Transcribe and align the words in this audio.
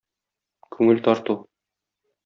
Күңел 0.77 1.05
тарту. 1.09 1.39